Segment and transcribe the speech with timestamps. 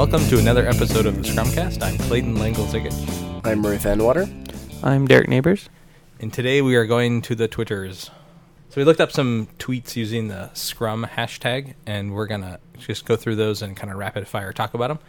[0.00, 1.82] welcome to another episode of the Scrumcast.
[1.82, 4.26] I'm Clayton Lengel-Zigich, I'm Murray Fanwater.
[4.82, 5.68] I'm Derek Neighbors.
[6.18, 8.10] and today we are going to the Twitters.
[8.70, 13.14] So we looked up some tweets using the Scrum hashtag, and we're gonna just go
[13.14, 15.00] through those and kind of rapid fire talk about them.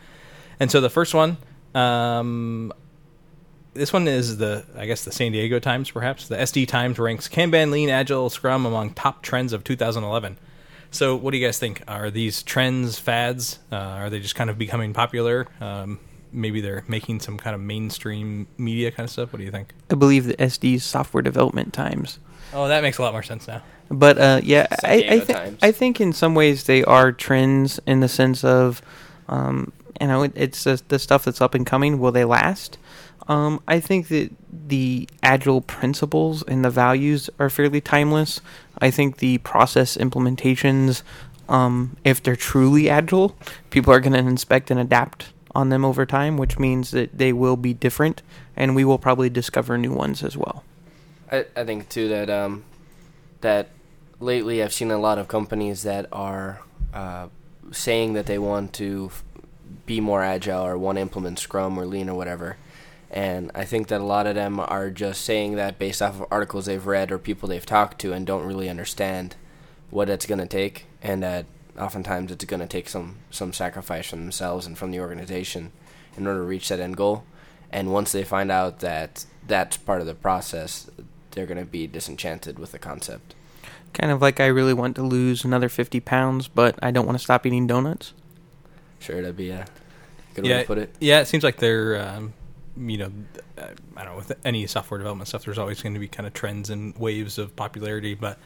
[0.59, 1.37] And so the first one,
[1.73, 2.73] um,
[3.73, 7.29] this one is the I guess the San Diego Times, perhaps the SD Times ranks
[7.29, 10.35] Kanban, Lean, Agile, Scrum among top trends of 2011.
[10.91, 11.81] So, what do you guys think?
[11.87, 13.59] Are these trends fads?
[13.71, 15.47] Uh, are they just kind of becoming popular?
[15.61, 15.99] Um,
[16.33, 19.31] maybe they're making some kind of mainstream media kind of stuff.
[19.31, 19.73] What do you think?
[19.89, 22.19] I believe the SD's software development times.
[22.53, 23.61] Oh, that makes a lot more sense now.
[23.89, 25.59] But uh, yeah, I, I, Diego thi- Times.
[25.61, 28.81] I think in some ways they are trends in the sense of,
[29.29, 31.99] um, you know, it, it's just the stuff that's up and coming.
[31.99, 32.77] Will they last?
[33.31, 34.29] Um, I think that
[34.67, 38.41] the agile principles and the values are fairly timeless.
[38.79, 41.01] I think the process implementations,
[41.47, 43.37] um, if they're truly agile,
[43.69, 47.31] people are going to inspect and adapt on them over time, which means that they
[47.31, 48.21] will be different,
[48.57, 50.65] and we will probably discover new ones as well.
[51.31, 52.65] I, I think too that um,
[53.39, 53.69] that
[54.19, 56.59] lately I've seen a lot of companies that are
[56.93, 57.29] uh,
[57.71, 59.09] saying that they want to
[59.85, 62.57] be more agile or want to implement Scrum or Lean or whatever.
[63.11, 66.27] And I think that a lot of them are just saying that based off of
[66.31, 69.35] articles they've read or people they've talked to and don't really understand
[69.89, 70.85] what it's going to take.
[71.03, 71.45] And that
[71.77, 75.73] oftentimes it's going to take some, some sacrifice from themselves and from the organization
[76.15, 77.25] in order to reach that end goal.
[77.69, 80.89] And once they find out that that's part of the process,
[81.31, 83.35] they're going to be disenchanted with the concept.
[83.93, 87.17] Kind of like I really want to lose another 50 pounds, but I don't want
[87.17, 88.13] to stop eating donuts.
[88.99, 89.65] Sure, that'd be a
[90.33, 90.95] good yeah, way to put it.
[91.01, 92.33] Yeah, it seems like they're, um,
[92.77, 93.11] you know,
[93.57, 96.33] I don't know, with any software development stuff, there's always going to be kind of
[96.33, 98.37] trends and waves of popularity, but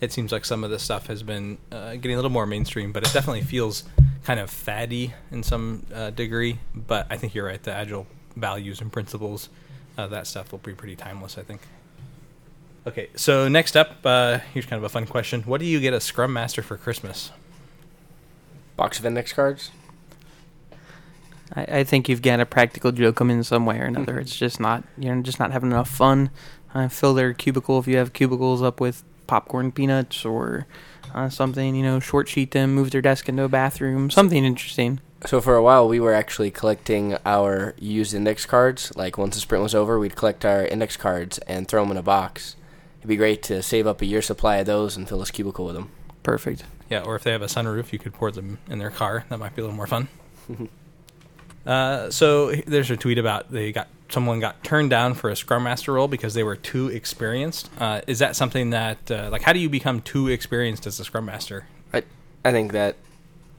[0.00, 2.92] it seems like some of this stuff has been uh, getting a little more mainstream,
[2.92, 3.84] but it definitely feels
[4.24, 6.58] kind of faddy in some uh, degree.
[6.74, 9.48] But I think you're right, the agile values and principles,
[9.98, 11.60] uh, that stuff will be pretty timeless, I think.
[12.86, 15.42] Okay, so next up, uh, here's kind of a fun question.
[15.42, 17.30] What do you get a Scrum Master for Christmas?
[18.76, 19.70] Box of index cards.
[21.54, 24.18] I, I think you've got a practical joke come in some way or another.
[24.18, 26.30] it's just not you're just not having enough fun.
[26.74, 30.66] Uh, fill their cubicle if you have cubicles up with popcorn peanuts or
[31.14, 31.74] uh, something.
[31.74, 35.00] You know, short sheet them, move their desk into a bathroom, something interesting.
[35.26, 38.90] So for a while, we were actually collecting our used index cards.
[38.96, 41.96] Like once the sprint was over, we'd collect our index cards and throw them in
[41.98, 42.56] a box.
[42.98, 45.66] It'd be great to save up a year's supply of those and fill this cubicle
[45.66, 45.90] with them.
[46.22, 46.64] Perfect.
[46.88, 49.24] Yeah, or if they have a sunroof, you could pour them in their car.
[49.28, 50.08] That might be a little more fun.
[51.66, 55.62] uh, so there's a tweet about they got someone got turned down for a scrum
[55.64, 57.70] master role because they were too experienced.
[57.78, 61.04] Uh, is that something that uh, like how do you become too experienced as a
[61.04, 61.66] scrum master?
[61.92, 62.02] I
[62.44, 62.96] I think that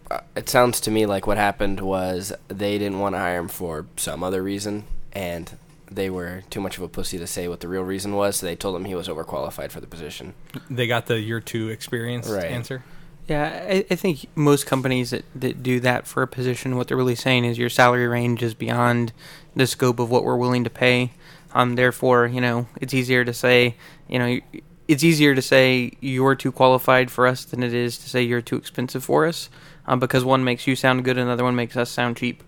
[0.10, 3.48] uh, it sounds to me like what happened was they didn't want to hire him
[3.48, 4.84] for some other reason,
[5.14, 5.58] and
[5.90, 8.38] they were too much of a pussy to say what the real reason was.
[8.38, 10.34] So they told him he was overqualified for the position.
[10.70, 12.46] They got the year two experience Right.
[12.46, 12.84] answer.
[13.32, 16.98] Yeah, I, I think most companies that, that do that for a position, what they're
[16.98, 19.14] really saying is your salary range is beyond
[19.56, 21.14] the scope of what we're willing to pay.
[21.54, 23.78] Um, therefore, you know, it's easier to say,
[24.10, 24.42] you know,
[24.90, 28.42] it's easier to say you're too qualified for us than it is to say you're
[28.42, 29.50] too expensive for us,
[29.88, 32.44] um, because one makes you sound good, and another one makes us sound cheap.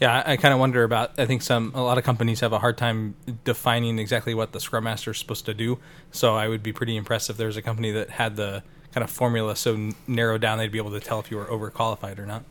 [0.00, 1.18] Yeah, I, I kind of wonder about.
[1.18, 4.60] I think some a lot of companies have a hard time defining exactly what the
[4.60, 5.78] scrum master is supposed to do.
[6.10, 8.62] So I would be pretty impressed if there's a company that had the
[8.96, 12.18] kind of formula so narrowed down they'd be able to tell if you were overqualified
[12.18, 12.42] or not.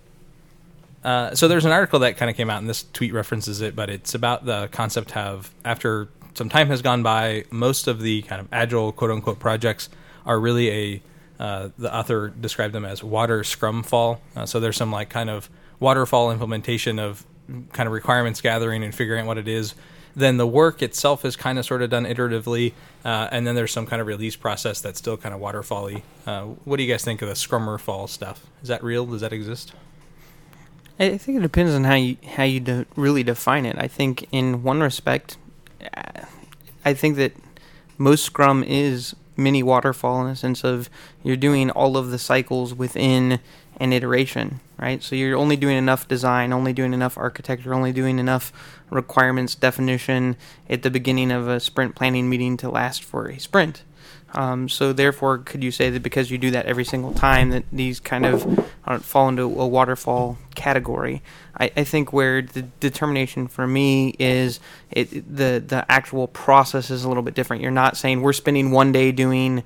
[1.03, 3.75] Uh, so there's an article that kind of came out, and this tweet references it,
[3.75, 8.22] but it's about the concept of after some time has gone by, most of the
[8.23, 9.89] kind of agile quote unquote projects
[10.23, 11.01] are really a
[11.39, 14.22] uh, the author described them as water scrum fall.
[14.35, 17.25] Uh, so there's some like kind of waterfall implementation of
[17.73, 19.73] kind of requirements gathering and figuring out what it is.
[20.16, 23.72] Then the work itself is kind of sort of done iteratively, uh, and then there's
[23.72, 26.04] some kind of release process that's still kind of waterfally.
[26.25, 28.45] Uh, what do you guys think of the scrummer fall stuff?
[28.62, 29.06] Is that real?
[29.06, 29.74] Does that exist?
[30.98, 33.75] I think it depends on how you how you de- really define it.
[33.78, 35.36] I think in one respect,
[35.81, 36.22] uh,
[36.86, 37.34] I think that
[37.98, 40.90] most Scrum is mini waterfall in a sense of
[41.24, 43.40] you're doing all of the cycles within
[43.78, 45.04] an iteration, right?
[45.04, 48.54] So you're only doing enough design, only doing enough architecture, only doing enough
[48.90, 50.38] requirements definition
[50.70, 53.84] at the beginning of a sprint planning meeting to last for a sprint.
[54.34, 57.64] Um, so therefore, could you say that because you do that every single time, that
[57.72, 61.22] these kind of uh, fall into a waterfall category?
[61.58, 64.60] I, I think where the determination for me is
[64.92, 67.62] it, the the actual process is a little bit different.
[67.62, 69.64] You're not saying we're spending one day doing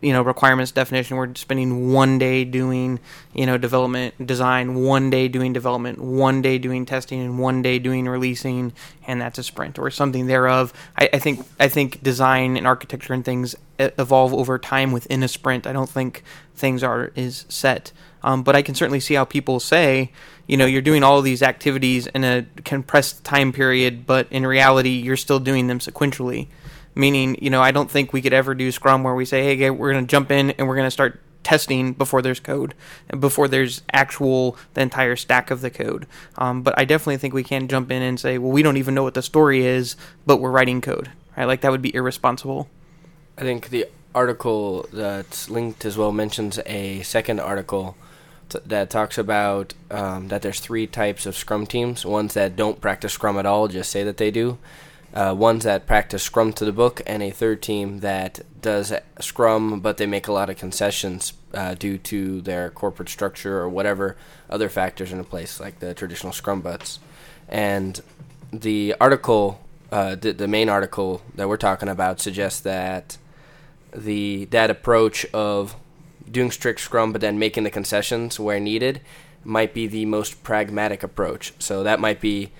[0.00, 2.98] you know requirements definition we're spending one day doing
[3.34, 7.78] you know development design one day doing development one day doing testing and one day
[7.78, 8.72] doing releasing
[9.06, 13.12] and that's a sprint or something thereof i, I think i think design and architecture
[13.12, 16.22] and things evolve over time within a sprint i don't think
[16.54, 17.92] things are is set
[18.22, 20.10] um, but i can certainly see how people say
[20.46, 24.46] you know you're doing all of these activities in a compressed time period but in
[24.46, 26.48] reality you're still doing them sequentially
[26.94, 29.70] Meaning, you know, I don't think we could ever do Scrum where we say, hey,
[29.70, 32.74] we're going to jump in and we're going to start testing before there's code,
[33.18, 36.06] before there's actual the entire stack of the code.
[36.36, 38.94] Um, but I definitely think we can jump in and say, well, we don't even
[38.94, 39.96] know what the story is,
[40.26, 41.10] but we're writing code.
[41.36, 41.46] Right?
[41.46, 42.68] Like that would be irresponsible.
[43.38, 47.96] I think the article that's linked as well mentions a second article
[48.64, 53.12] that talks about um, that there's three types of Scrum teams: ones that don't practice
[53.12, 54.58] Scrum at all, just say that they do,
[55.14, 59.80] uh, ones that practice Scrum to the book, and a third team that does Scrum,
[59.80, 64.16] but they make a lot of concessions uh, due to their corporate structure or whatever
[64.48, 66.98] other factors in a place, like the traditional Scrum butts.
[67.48, 68.00] And
[68.52, 69.60] the article,
[69.90, 73.18] uh, the, the main article that we're talking about, suggests that
[73.94, 75.76] the that approach of
[76.30, 79.00] doing strict Scrum, but then making the concessions where needed,
[79.44, 81.52] might be the most pragmatic approach.
[81.58, 82.52] So that might be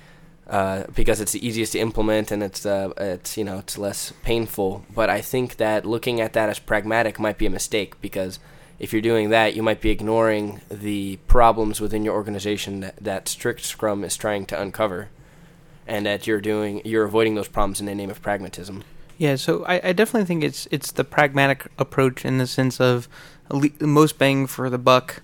[0.49, 4.13] uh, because it's the easiest to implement and it's uh, it's you know it's less
[4.23, 4.85] painful.
[4.95, 8.39] But I think that looking at that as pragmatic might be a mistake because
[8.79, 13.29] if you're doing that, you might be ignoring the problems within your organization that, that
[13.29, 15.09] strict Scrum is trying to uncover,
[15.87, 18.83] and that you're doing you're avoiding those problems in the name of pragmatism.
[19.19, 23.09] Yeah, so I, I definitely think it's it's the pragmatic approach in the sense of
[23.81, 25.23] most bang for the buck,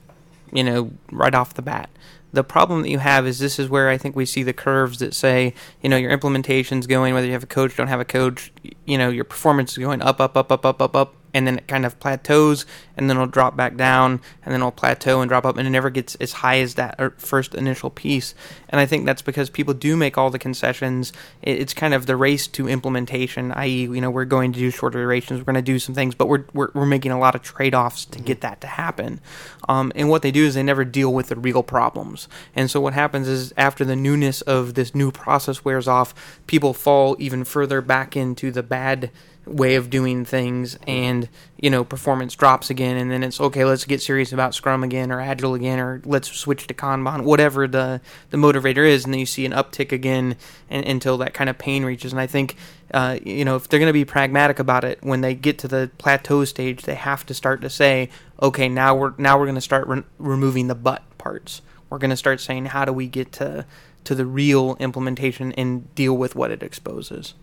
[0.52, 1.90] you know, right off the bat.
[2.32, 4.98] The problem that you have is this is where I think we see the curves
[4.98, 8.04] that say, you know, your implementation's going, whether you have a coach, don't have a
[8.04, 8.52] coach,
[8.84, 11.58] you know, your performance is going up, up, up, up, up, up, up, and then
[11.58, 15.29] it kind of plateaus and then it'll drop back down and then it'll plateau and
[15.29, 18.35] drop up and it never gets as high as that er, first initial piece.
[18.69, 21.12] And i think that's because people do make all the concessions.
[21.43, 24.99] It's kind of the race to implementation i.e you know we're going to do shorter
[24.99, 27.43] durations we're going to do some things but we're, we're, we're making a lot of
[27.43, 29.20] trade-offs to get that to happen.
[29.69, 32.26] Um, and what they do is they never deal with the real problems.
[32.56, 36.14] And so what happens is after the newness of this new process wears off
[36.46, 39.11] people fall even further back into the bad
[39.48, 41.28] way of doing things and
[41.58, 45.10] you know performance drops again and then it's okay let's get serious about scrum again
[45.10, 48.00] or agile again or let's switch to kanban whatever the
[48.30, 50.36] the motivator is and then you see an uptick again
[50.70, 52.12] and, until that kind of pain reaches.
[52.12, 52.56] And i think
[52.94, 55.68] uh, you know if they're going to be pragmatic about it when they get to
[55.68, 58.08] the plateau stage they have to start to say
[58.40, 61.60] okay now we're now we're going to start re- removing the but parts.
[61.90, 63.66] We're going to start saying how do we get to
[64.04, 67.34] to the real implementation and deal with what it exposes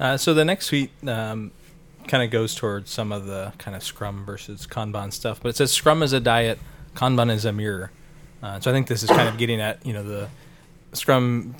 [0.00, 1.52] uh, so the next tweet um,
[2.08, 5.56] kind of goes towards some of the kind of Scrum versus Kanban stuff, but it
[5.56, 6.58] says Scrum is a diet,
[6.94, 7.92] Kanban is a mirror.
[8.42, 10.28] Uh, so I think this is kind of getting at you know the
[10.92, 11.54] Scrum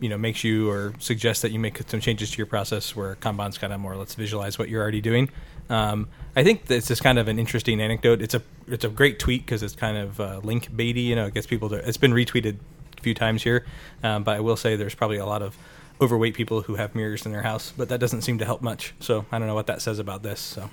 [0.00, 3.16] you know makes you or suggests that you make some changes to your process, where
[3.16, 5.30] Kanban's kind of more let's visualize what you're already doing.
[5.68, 8.22] Um, I think this is kind of an interesting anecdote.
[8.22, 11.04] It's a it's a great tweet because it's kind of uh, link baity.
[11.04, 11.76] You know, it gets people to.
[11.76, 12.58] It's been retweeted
[12.98, 13.64] a few times here,
[14.02, 15.56] um, but I will say there's probably a lot of
[16.00, 18.94] overweight people who have mirrors in their house, but that doesn't seem to help much.
[19.00, 20.40] So I don't know what that says about this.
[20.40, 20.70] So,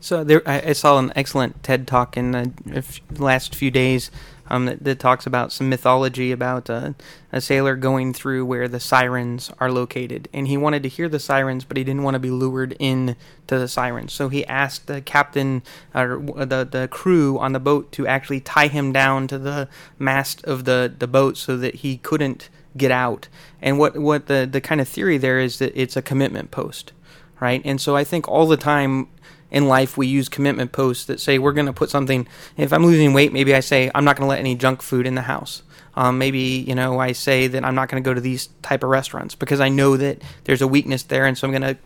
[0.00, 2.84] so there, I, I saw an excellent TED talk in the
[3.18, 4.10] last few days
[4.52, 6.92] um, that, that, talks about some mythology about uh,
[7.30, 11.18] a sailor going through where the sirens are located, and he wanted to hear the
[11.18, 14.12] sirens, but he didn't want to be lured in to the sirens.
[14.12, 15.62] So he asked the captain
[15.94, 20.44] or the the crew on the boat to actually tie him down to the mast
[20.44, 23.28] of the the boat so that he couldn't get out.
[23.60, 26.92] And what what the the kind of theory there is that it's a commitment post,
[27.40, 27.62] right?
[27.64, 29.08] And so I think all the time
[29.50, 32.26] in life we use commitment posts that say we're going to put something.
[32.56, 35.06] If I'm losing weight, maybe I say I'm not going to let any junk food
[35.06, 35.62] in the house.
[35.94, 38.82] Um, maybe you know I say that I'm not going to go to these type
[38.82, 41.78] of restaurants because I know that there's a weakness there, and so I'm going to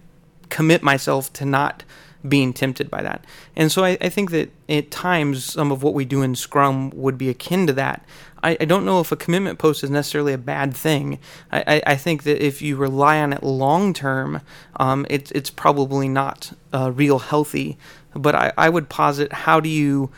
[0.48, 1.82] commit myself to not
[2.28, 3.24] being tempted by that.
[3.54, 6.90] And so I, I, think that at times some of what we do in Scrum
[6.90, 8.04] would be akin to that.
[8.42, 11.18] I, I don't know if a commitment post is necessarily a bad thing.
[11.50, 14.40] I, I think that if you rely on it long term,
[14.76, 17.78] um, it's it's probably not uh, real healthy.
[18.14, 20.10] But I, I would posit how do you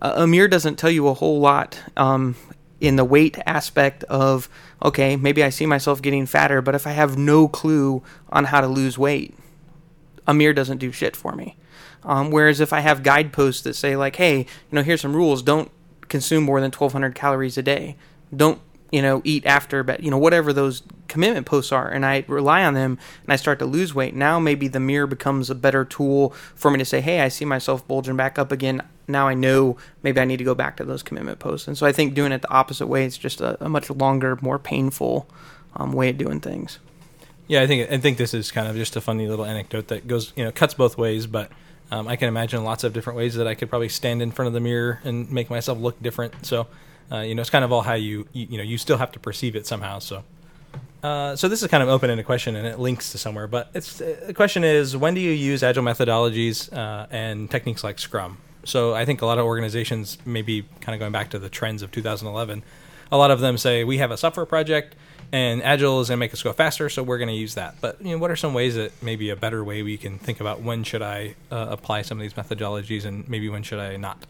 [0.00, 2.36] uh, Amir doesn't tell you a whole lot um,
[2.80, 4.48] in the weight aspect of
[4.82, 8.60] okay maybe I see myself getting fatter, but if I have no clue on how
[8.60, 9.34] to lose weight,
[10.28, 11.56] Amir doesn't do shit for me.
[12.04, 15.42] Um, whereas if I have guideposts that say like, hey, you know, here's some rules:
[15.42, 15.70] don't
[16.08, 17.96] consume more than 1,200 calories a day.
[18.34, 22.24] Don't you know, eat after, but you know, whatever those commitment posts are, and I
[22.26, 24.14] rely on them, and I start to lose weight.
[24.14, 27.44] Now maybe the mirror becomes a better tool for me to say, hey, I see
[27.44, 28.82] myself bulging back up again.
[29.06, 31.68] Now I know maybe I need to go back to those commitment posts.
[31.68, 34.38] And so I think doing it the opposite way is just a, a much longer,
[34.40, 35.28] more painful
[35.76, 36.78] um, way of doing things.
[37.48, 40.06] Yeah, I think I think this is kind of just a funny little anecdote that
[40.06, 41.26] goes, you know, cuts both ways.
[41.26, 41.50] But
[41.90, 44.48] um, I can imagine lots of different ways that I could probably stand in front
[44.48, 46.44] of the mirror and make myself look different.
[46.44, 46.66] So,
[47.10, 49.10] uh, you know, it's kind of all how you, you, you know, you still have
[49.12, 49.98] to perceive it somehow.
[49.98, 50.24] So,
[51.02, 53.46] uh, so this is kind of open-ended question, and it links to somewhere.
[53.46, 57.82] But it's uh, the question is, when do you use agile methodologies uh, and techniques
[57.82, 58.38] like Scrum?
[58.64, 61.80] So I think a lot of organizations, maybe kind of going back to the trends
[61.80, 62.62] of 2011,
[63.10, 64.94] a lot of them say we have a software project
[65.32, 67.74] and agile is going to make us go faster so we're going to use that
[67.80, 70.40] but you know what are some ways that maybe a better way we can think
[70.40, 73.96] about when should i uh, apply some of these methodologies and maybe when should i
[73.96, 74.26] not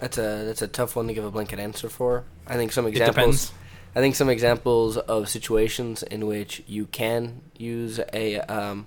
[0.00, 2.24] That's a that's a tough one to give a blanket answer for.
[2.46, 3.52] I think some examples.
[3.94, 8.86] I think some examples of situations in which you can use a um,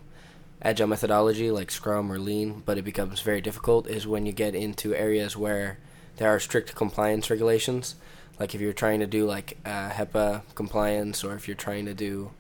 [0.61, 4.55] agile methodology like Scrum or Lean, but it becomes very difficult is when you get
[4.55, 5.77] into areas where
[6.17, 7.95] there are strict compliance regulations.
[8.39, 11.93] Like if you're trying to do like uh, HIPAA compliance, or if you're trying to
[11.93, 12.31] do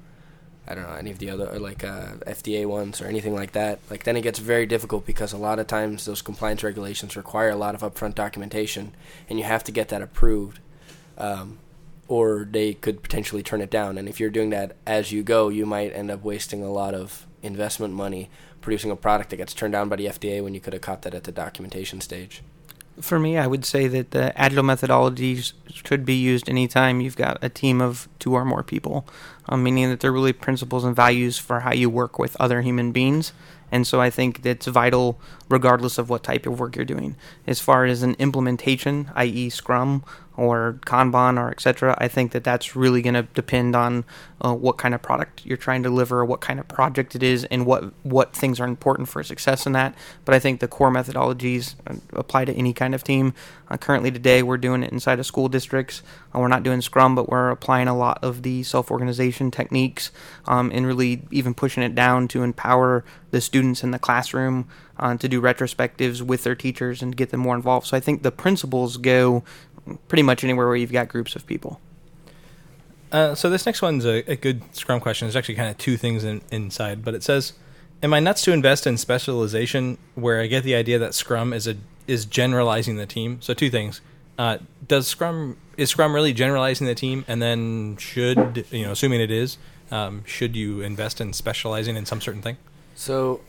[0.67, 3.79] I don't know any of the other like uh, FDA ones or anything like that.
[3.89, 7.49] Like then it gets very difficult because a lot of times those compliance regulations require
[7.49, 8.95] a lot of upfront documentation,
[9.29, 10.59] and you have to get that approved,
[11.17, 11.59] um,
[12.07, 13.97] or they could potentially turn it down.
[13.97, 16.93] And if you're doing that as you go, you might end up wasting a lot
[16.93, 18.29] of investment money
[18.61, 21.01] producing a product that gets turned down by the FDA when you could have caught
[21.01, 22.41] that at the documentation stage.
[23.01, 27.37] For me, I would say that the agile methodologies should be used anytime you've got
[27.41, 29.07] a team of two or more people,
[29.49, 32.91] um, meaning that they're really principles and values for how you work with other human
[32.91, 33.33] beings.
[33.71, 35.19] And so I think that's vital
[35.49, 37.15] regardless of what type of work you're doing.
[37.47, 40.03] As far as an implementation, i.e., Scrum
[40.35, 44.03] or Kanban or etc., I think that that's really going to depend on
[44.41, 47.45] uh, what kind of product you're trying to deliver, what kind of project it is,
[47.45, 49.95] and what what things are important for success in that.
[50.25, 53.33] But I think the core methodologies uh, apply to any kind of team.
[53.69, 56.03] Uh, currently, today we're doing it inside of school districts.
[56.35, 60.11] Uh, we're not doing Scrum, but we're applying a lot of the self-organization techniques
[60.45, 64.67] um, and really even pushing it down to empower the students in the classroom
[64.99, 67.87] uh, to do retrospectives with their teachers and get them more involved.
[67.87, 69.43] So I think the principles go
[70.07, 71.79] pretty much anywhere where you've got groups of people.
[73.11, 75.27] Uh, so this next one's a, a good Scrum question.
[75.27, 77.53] There's actually kind of two things in, inside, but it says,
[78.01, 81.67] "Am I nuts to invest in specialization where I get the idea that Scrum is
[81.67, 81.75] a
[82.07, 84.01] is generalizing the team?" So two things:
[84.39, 89.21] uh, Does Scrum is Scrum really generalizing the team, and then should you know, assuming
[89.21, 89.57] it is,
[89.91, 92.57] um, should you invest in specializing in some certain thing?
[92.95, 93.41] So,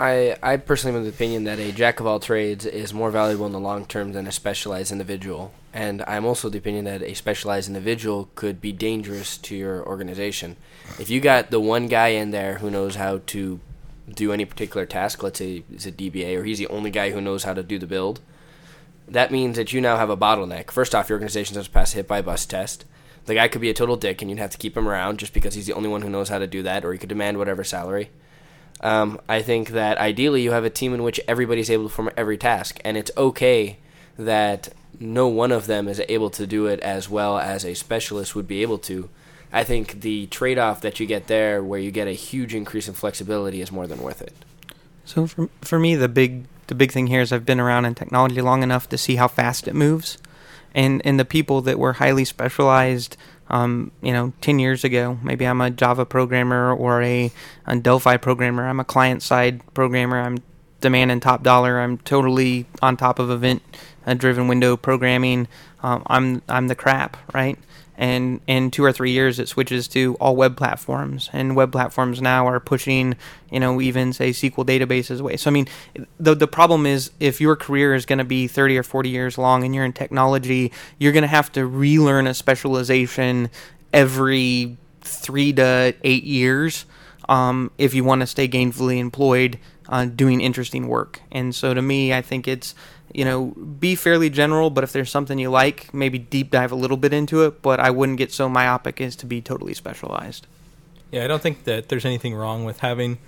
[0.00, 3.10] I I personally am of the opinion that a jack of all trades is more
[3.10, 7.02] valuable in the long term than a specialized individual, and I'm also the opinion that
[7.02, 10.56] a specialized individual could be dangerous to your organization.
[10.98, 13.60] If you got the one guy in there who knows how to
[14.08, 17.20] do any particular task, let's say it's a DBA, or he's the only guy who
[17.20, 18.20] knows how to do the build,
[19.06, 20.70] that means that you now have a bottleneck.
[20.70, 22.86] First off, your organization has to pass a hit by bus test.
[23.26, 25.34] The guy could be a total dick, and you'd have to keep him around just
[25.34, 27.36] because he's the only one who knows how to do that, or he could demand
[27.36, 28.08] whatever salary.
[28.82, 32.10] Um, I think that ideally you have a team in which everybody's able to perform
[32.16, 33.78] every task, and it's okay
[34.18, 38.34] that no one of them is able to do it as well as a specialist
[38.34, 39.08] would be able to.
[39.52, 42.88] I think the trade off that you get there, where you get a huge increase
[42.88, 44.34] in flexibility, is more than worth it.
[45.04, 47.94] So for for me, the big the big thing here is I've been around in
[47.94, 50.18] technology long enough to see how fast it moves,
[50.74, 53.16] and and the people that were highly specialized,
[53.50, 57.30] um, you know, ten years ago, maybe I'm a Java programmer or a,
[57.66, 58.66] a Delphi programmer.
[58.68, 60.20] I'm a client side programmer.
[60.20, 60.38] I'm
[60.80, 61.80] demanding top dollar.
[61.80, 63.62] I'm totally on top of event
[64.06, 65.48] uh, driven window programming.
[65.82, 67.58] Um, I'm I'm the crap, right?
[68.00, 72.22] And in two or three years, it switches to all web platforms, and web platforms
[72.22, 73.14] now are pushing,
[73.50, 75.36] you know, even say SQL databases away.
[75.36, 75.68] So I mean,
[76.18, 79.36] the the problem is if your career is going to be thirty or forty years
[79.36, 83.50] long, and you're in technology, you're going to have to relearn a specialization
[83.92, 86.86] every three to eight years
[87.28, 89.58] um, if you want to stay gainfully employed
[89.90, 91.20] uh, doing interesting work.
[91.30, 92.74] And so to me, I think it's
[93.12, 93.46] you know
[93.78, 97.12] be fairly general, but if there's something you like, maybe deep dive a little bit
[97.12, 97.62] into it.
[97.62, 100.46] But I wouldn't get so myopic as to be totally specialized.
[101.10, 103.18] Yeah, I don't think that there's anything wrong with having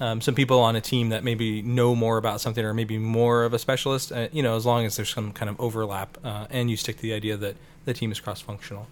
[0.00, 3.44] um, some people on a team that maybe know more about something or maybe more
[3.44, 4.12] of a specialist.
[4.12, 6.96] Uh, you know, as long as there's some kind of overlap uh, and you stick
[6.96, 8.86] to the idea that the team is cross-functional.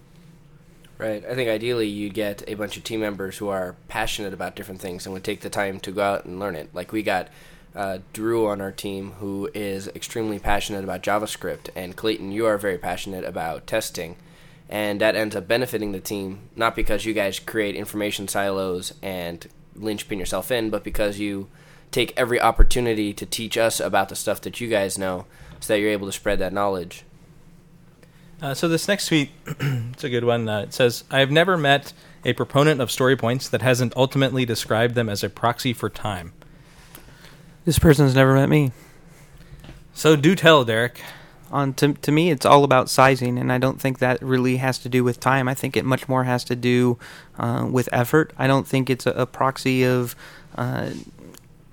[0.98, 1.24] Right.
[1.26, 4.80] I think ideally you'd get a bunch of team members who are passionate about different
[4.80, 6.74] things and would take the time to go out and learn it.
[6.74, 7.28] Like we got
[7.74, 12.58] uh, Drew on our team who is extremely passionate about JavaScript, and Clayton, you are
[12.58, 14.16] very passionate about testing.
[14.68, 19.46] and that ends up benefiting the team not because you guys create information silos and
[19.76, 21.48] linchpin yourself in, but because you
[21.92, 25.24] take every opportunity to teach us about the stuff that you guys know,
[25.60, 27.04] so that you're able to spread that knowledge.
[28.42, 30.48] Uh, so this next tweet, it's a good one.
[30.48, 31.92] Uh, it says, "I have never met
[32.24, 36.32] a proponent of story points that hasn't ultimately described them as a proxy for time."
[37.66, 38.70] This person's never met me.
[39.92, 41.02] So do tell, Derek.
[41.50, 44.78] On to to me, it's all about sizing, and I don't think that really has
[44.78, 45.48] to do with time.
[45.48, 46.96] I think it much more has to do
[47.38, 48.32] uh, with effort.
[48.38, 50.14] I don't think it's a, a proxy of
[50.56, 50.90] uh,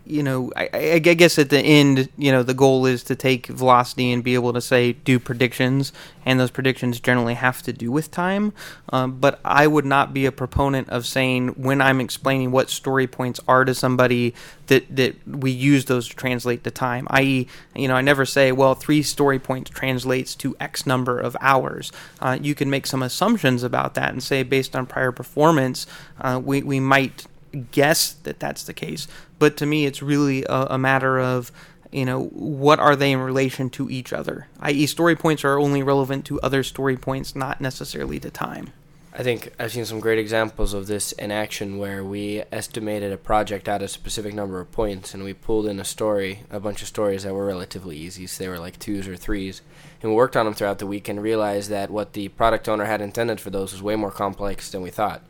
[0.05, 3.47] you know, I, I, guess at the end, you know, the goal is to take
[3.47, 5.93] velocity and be able to say do predictions,
[6.25, 8.51] and those predictions generally have to do with time.
[8.89, 13.07] Um, but I would not be a proponent of saying when I'm explaining what story
[13.07, 14.33] points are to somebody
[14.67, 17.07] that that we use those to translate to time.
[17.09, 21.37] I.e., you know, I never say, well, three story points translates to X number of
[21.39, 21.93] hours.
[22.19, 25.87] Uh, you can make some assumptions about that and say based on prior performance,
[26.19, 27.25] uh, we we might
[27.71, 29.07] guess that that's the case.
[29.39, 31.51] But to me, it's really a, a matter of
[31.91, 34.47] you know what are they in relation to each other?
[34.59, 38.73] I.e story points are only relevant to other story points not necessarily to time.
[39.15, 43.17] I think i've seen some great examples of this in action where we estimated a
[43.17, 46.81] project at a specific number of points and we pulled in a story a bunch
[46.81, 48.25] of stories that were relatively easy.
[48.25, 49.61] So they were like twos or threes
[50.01, 52.85] and we worked on them throughout the week and realized that what the product owner
[52.85, 55.21] had intended for those was way more complex than we thought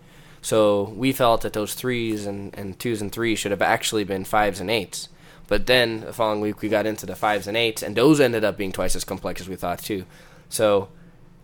[0.44, 4.26] so we felt that those threes and, and twos and threes should have actually been
[4.26, 5.08] fives and eights.
[5.48, 8.44] But then the following week we got into the fives and eights, and those ended
[8.44, 10.06] up being twice as complex as we thought too.
[10.50, 10.90] So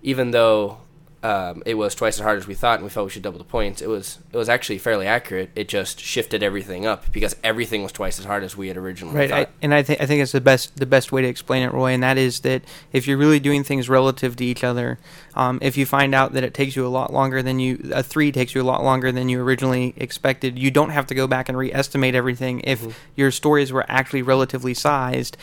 [0.03, 0.79] even though
[1.21, 3.39] um, it was twice as hard as we thought, and we felt we should double
[3.39, 3.81] the points.
[3.81, 5.49] It was it was actually fairly accurate.
[5.53, 9.15] It just shifted everything up because everything was twice as hard as we had originally
[9.15, 9.29] right.
[9.29, 9.39] thought.
[9.39, 11.73] I, and I think I think it's the best the best way to explain it,
[11.73, 14.97] Roy, and that is that if you're really doing things relative to each other,
[15.35, 18.01] um, if you find out that it takes you a lot longer than you a
[18.01, 21.27] three takes you a lot longer than you originally expected, you don't have to go
[21.27, 22.61] back and re-estimate everything.
[22.63, 22.91] If mm-hmm.
[23.17, 25.35] your stories were actually relatively sized,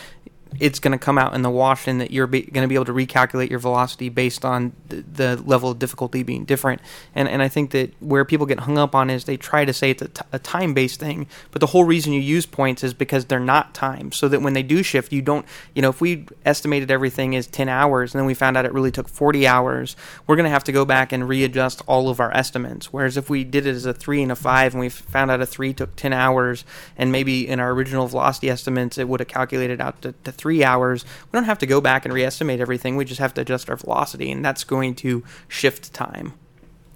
[0.60, 2.84] it's going to come out in the wash and that you're going to be able
[2.84, 6.80] to recalculate your velocity based on the, the, level of difficulty being different.
[7.14, 9.72] And and I think that where people get hung up on is they try to
[9.72, 12.82] say it's a, t- a time based thing, but the whole reason you use points
[12.82, 14.12] is because they're not time.
[14.12, 17.46] So that when they do shift, you don't, you know, if we estimated everything as
[17.46, 20.50] 10 hours and then we found out it really took 40 hours, we're going to
[20.50, 22.92] have to go back and readjust all of our estimates.
[22.92, 25.40] Whereas if we did it as a 3 and a 5 and we found out
[25.40, 26.64] a 3 took 10 hours
[26.96, 30.45] and maybe in our original velocity estimates it would have calculated out to, to 3
[30.46, 32.94] three hours, we don't have to go back and re-estimate everything.
[32.94, 36.34] We just have to adjust our velocity, and that's going to shift time.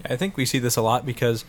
[0.09, 1.45] I think we see this a lot because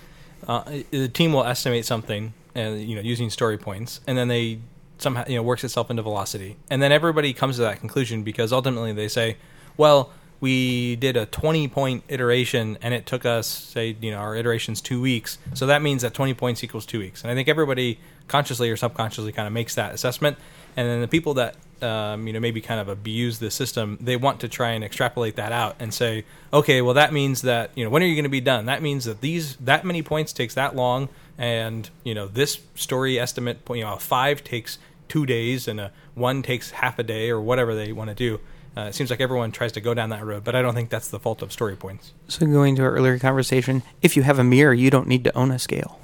[0.47, 4.29] uh, the team will estimate something, and uh, you know, using story points, and then
[4.29, 4.61] they
[4.97, 8.51] somehow you know works itself into velocity, and then everybody comes to that conclusion because
[8.51, 9.37] ultimately they say,
[9.77, 10.11] well.
[10.41, 14.81] We did a 20 point iteration and it took us, say, you know, our iteration's
[14.81, 15.37] two weeks.
[15.53, 17.21] So that means that 20 points equals two weeks.
[17.21, 20.37] And I think everybody consciously or subconsciously kind of makes that assessment.
[20.77, 24.15] And then the people that um, you know maybe kind of abuse the system, they
[24.15, 27.84] want to try and extrapolate that out and say, okay, well that means that you
[27.84, 28.65] know when are you going to be done?
[28.65, 33.19] That means that these that many points takes that long, and you know this story
[33.19, 37.29] estimate, you know, a five takes two days and a one takes half a day
[37.29, 38.39] or whatever they want to do.
[38.75, 40.89] Uh, it seems like everyone tries to go down that road, but I don't think
[40.89, 42.13] that's the fault of story points.
[42.29, 45.38] So going to our earlier conversation, if you have a mirror, you don't need to
[45.38, 45.99] own a scale.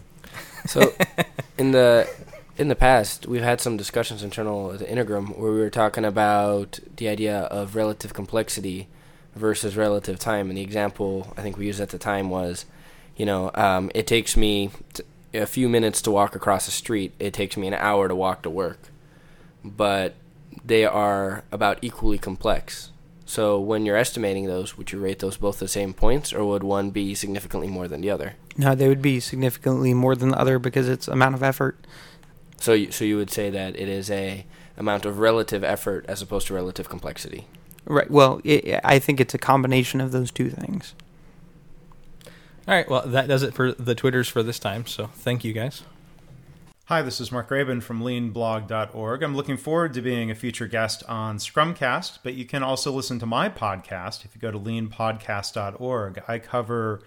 [0.65, 0.93] So
[1.58, 2.10] in the
[2.58, 6.04] in the past, we've had some discussions internal at the Integrum where we were talking
[6.04, 8.88] about the idea of relative complexity
[9.36, 10.50] versus relative time.
[10.50, 12.65] And the example I think we used at the time was,
[13.15, 17.13] you know, um, it takes me t- a few minutes to walk across the street.
[17.20, 18.80] It takes me an hour to walk to work,
[19.63, 20.15] but
[20.65, 22.91] they are about equally complex.
[23.26, 26.63] So when you're estimating those, would you rate those both the same points, or would
[26.63, 28.36] one be significantly more than the other?
[28.56, 31.78] No, they would be significantly more than the other because it's amount of effort.
[32.60, 34.46] So, you, so you would say that it is a
[34.78, 37.48] amount of relative effort as opposed to relative complexity.
[37.86, 38.10] Right.
[38.10, 40.93] Well, it, I think it's a combination of those two things.
[42.67, 42.89] All right.
[42.89, 44.86] Well, that does it for the Twitters for this time.
[44.86, 45.84] So, thank you guys.
[46.86, 49.22] Hi, this is Mark Graban from leanblog.org.
[49.22, 53.20] I'm looking forward to being a future guest on Scrumcast, but you can also listen
[53.20, 56.24] to my podcast if you go to leanpodcast.org.
[56.30, 57.02] I cover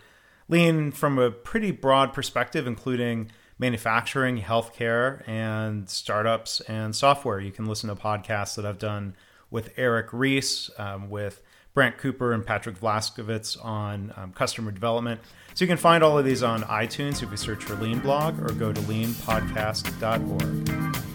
[0.50, 7.38] lean from a pretty broad perspective, including manufacturing, healthcare, and startups and software.
[7.38, 9.14] You can listen to podcasts that I've done
[9.50, 11.42] with Eric Ries, um, with
[11.74, 15.20] Brant Cooper, and Patrick Vlaskovits on um, customer development.
[15.54, 18.40] So you can find all of these on iTunes if you search for Lean Blog
[18.40, 21.09] or go to leanpodcast.org.